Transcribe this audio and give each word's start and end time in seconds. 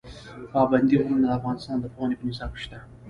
پابندي 0.53 0.95
غرونه 1.01 1.17
د 1.21 1.27
افغانستان 1.39 1.77
د 1.79 1.85
پوهنې 1.93 2.15
په 2.17 2.25
نصاب 2.29 2.51
کې 2.53 2.61
شته. 2.63 2.77